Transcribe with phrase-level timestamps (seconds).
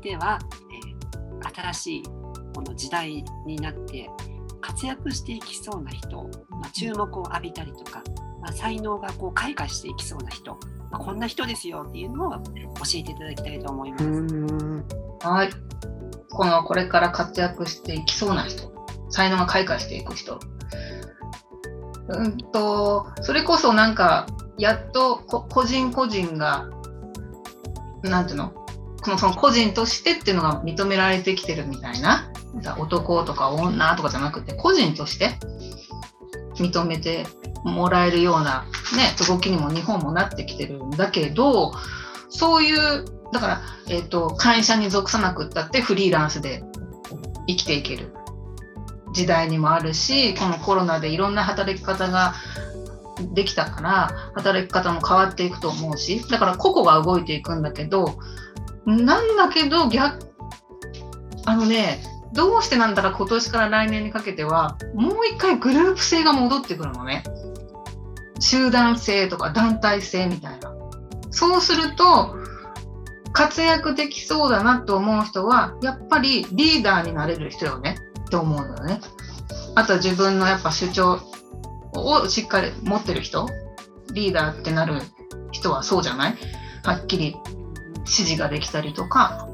[0.00, 0.38] ては、
[0.72, 2.02] えー、新しい
[2.54, 4.10] この時代になって
[4.60, 8.02] 活躍していきそうな人、まあ、注目を浴びたりとか、
[8.40, 10.52] まあ、才能がこう開花していきそうな人、
[10.90, 12.38] まあ、こんな人ですよっていうのを教
[12.96, 14.04] えていただきたいと思います。
[15.22, 15.50] はい。
[16.30, 18.72] このこれから活躍していきそうな人、
[19.10, 20.38] 才能が開花していく人。
[22.08, 24.26] うんとそれこそなんか
[24.58, 26.68] やっと個人個人が
[28.02, 28.52] なんていうの
[29.02, 32.30] このその個人としてっていうのが認められてきてるみたいな。
[32.78, 35.38] 男とか女とかじゃなくて個人として
[36.56, 37.24] 認めて
[37.64, 38.64] もらえるような、
[38.96, 41.72] ね、動きにも日本もなってきてるんだけど
[42.28, 46.64] そういうだから、えーと、会社に属さなくったってフリーランスで
[47.46, 48.12] 生きていける。
[49.12, 52.34] 時代にもあるしこのコロナでいろんな働き方が
[53.34, 58.20] できたから働き方も変わっていくと思うしだから個々が動いていくんだけど
[58.86, 60.32] なんだけど逆
[61.46, 67.24] あのねどうしてなんだか今年から来年にかけてはもう一回グループ性が戻ってくるのね。
[68.38, 70.72] 集団性とか団体性みたいな。
[71.30, 72.36] そうすると
[73.32, 77.96] 活躍できそうだなと思う人はやっぱりリーダーになれる人よね。
[78.20, 79.00] って思うのよね。
[79.74, 81.20] あとは自分のやっぱ主張
[81.94, 83.48] をしっかり持ってる人。
[84.12, 85.02] リーダーってなる
[85.52, 86.36] 人はそうじゃない？
[86.84, 87.36] はっきり
[88.10, 89.48] 指示ができたりとか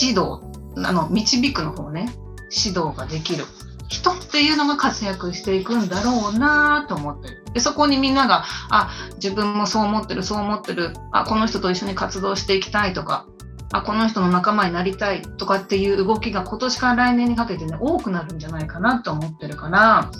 [0.00, 0.40] 指導
[0.76, 2.06] あの導くの方ね。
[2.54, 3.44] 指導ができる。
[3.88, 7.44] 人っていうのが活躍していくんだろうなと思ってる。
[7.52, 10.94] でそこにみんながあ自分もそう思ってるそう思ってる。
[11.12, 13.26] あこの人と一緒に活動していきたいとか
[13.72, 20.10] あこの人の仲間になりたいとかっていう動きが今年から来年にかけてね多くなるんじゃないかなと思ってるから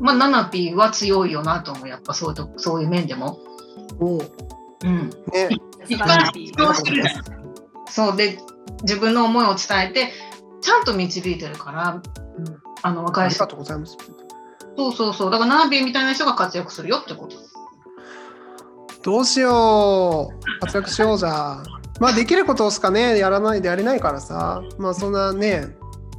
[0.00, 3.38] まあ、ナナピーは強いよなと思う、やっぱそういうそういう面でも。
[4.00, 4.20] お
[4.84, 5.10] うん。
[5.32, 5.48] ね。
[5.88, 6.44] いっぱい
[7.90, 8.38] そうで、
[8.82, 10.12] 自分の思いを伝えて、
[10.60, 12.02] ちゃんと導いてるから、
[12.36, 13.44] うん、あの若い人。
[13.44, 13.96] ありがとうございます。
[14.76, 15.30] そうそうそう。
[15.30, 17.36] だからナナピーみたいな人が活躍するよってこと。
[19.02, 20.60] どうしよう。
[20.60, 21.62] 活躍しようじゃ。
[22.00, 25.66] まあできることしかね、やらないでやれないからさ、まあそんなね、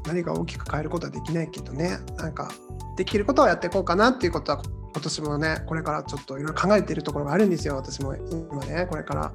[0.06, 2.52] 何か大きく変えることはできないけどね、なんか
[2.98, 4.62] できることをやっていこうかなっていうことは
[4.92, 7.76] 今年もねこれからちょっといろいろ考えているところがあるんですよ。
[7.76, 9.32] 私も今ねこれから。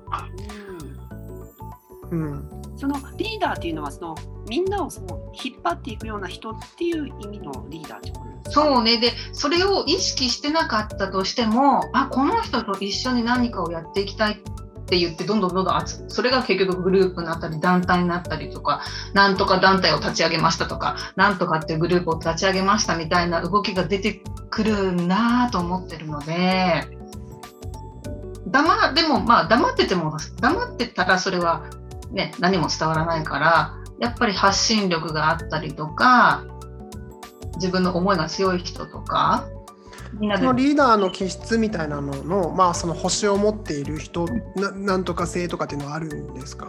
[2.10, 4.14] うん、そのリーダーっていうのはその
[4.48, 8.64] みんなをその引っ張っていくような人っていう意味のリーダーってことですか？
[8.64, 8.98] そうね。
[8.98, 14.40] でそれを意識してなかったとしてもあこの人と一緒に何かをやっていきたい
[14.84, 18.82] って言ってどんどんどんどんそれが結局グループになったり団体になったりとか
[19.14, 26.86] なんとか団体を立ち上げましたとかなんとかっていうグループを立ち上げましたみたいな動きが出てくるなと思ってるので
[28.46, 31.64] 黙でもまあ黙ってても黙ってたらそれは
[32.12, 36.44] ね何も伝わらないからやっぱり発信力があったりとか
[37.54, 39.48] 自分の思いが強い人とか
[40.18, 44.26] そのリーダーの気質みたいなのの、まあ、その星を持っている人
[44.56, 46.66] ななんとか性とかっていうのはあるんですか？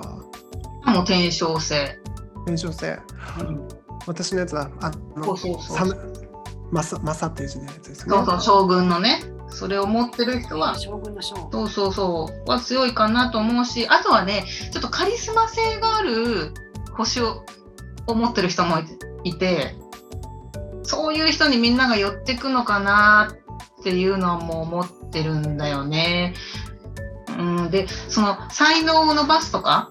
[0.85, 1.99] もう転生性。
[2.45, 2.99] 転生性。
[3.39, 3.67] うん、
[4.07, 6.13] 私のやつは、あの、そうそうそう
[6.71, 8.15] マサマサっていう字のやつですね。
[8.15, 9.19] そうそう、将軍のね。
[9.49, 16.51] それを持ってる人は、将軍の将そうそうそうは強いかなと思うし、あとはね、ちょっとカリスマ性がある
[16.93, 17.45] 星を
[18.07, 18.77] 持ってる人も
[19.23, 19.75] いて、
[20.87, 23.35] そういう人にみんなが寄ってくのかな
[23.81, 26.33] っていうのはもう思ってるんだよね。
[27.37, 29.89] うん、でその才能を伸ばすとか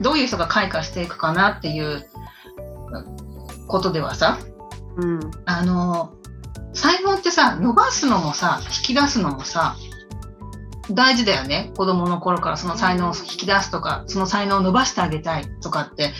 [0.00, 2.06] どういう人が開花していくかなっていう
[3.66, 4.38] ことではさ、
[4.96, 6.14] うん、あの
[6.74, 9.76] 才能ってさ伸ばすのもさ引き出すのもさ
[10.90, 16.12] 大事だよね子供の頃からその才能を引き出すとかその才能を伸ばしてあげたいとかって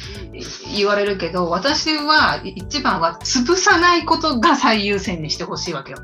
[0.74, 5.98] 言われるけど私は一番は潰さないことが最優先にしてほしいわけよ。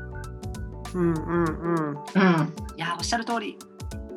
[0.93, 1.89] うんうんうん。
[1.91, 2.53] うん。
[2.75, 3.57] いやおっしゃる通り。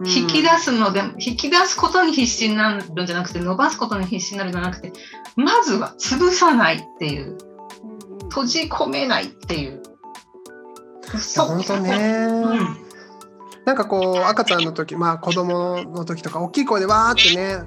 [0.05, 4.93] 引き出すので引き出すことに必死になるんじゃなくて伸ばすことに必死になるんじゃなくて
[5.37, 7.39] まずは潰さないっていう
[8.31, 9.83] 閉じ込めないっていう。
[11.19, 12.82] そう本当ね、うん
[13.65, 17.65] なんかこう赤ちゃんの時まあ子供の時とか大きい声でわーってね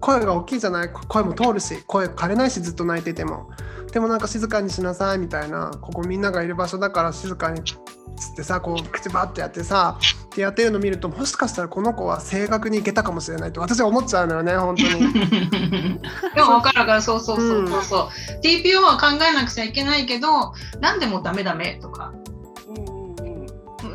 [0.00, 3.50] 声が大きいじゃない声も通るし声枯れないしずっと泣いてても。
[3.92, 14.90] でもなんか静かにしなさいみたいなここみんながいる場所だから静かにつってさこう口ばってやってさってやってるの見るともしかしたらこの子は正確にいけたかもしれないと私は思っちゃうのよね本当に。
[16.34, 22.14] でも分かるからそうそうそうそうそう、うん、TPO は考えなくちゃいけないけど何でもダメダメとか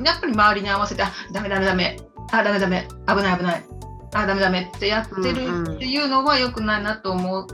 [0.03, 1.97] やっぱり周りに合わせて、あ、ダメダメダメ、
[2.31, 3.77] あ、ダメダメ、危ない危ない。
[4.13, 7.47] あダメダメってやってるっていうのは良くないなと思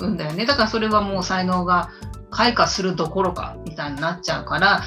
[0.00, 0.46] うんだよね。
[0.46, 1.90] だからそれはもう才能が
[2.30, 4.82] 開花するどころかみたいになっちゃうから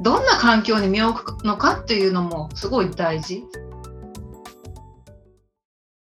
[0.00, 3.44] どんな環境に身を置くのかっていうのもすごい大事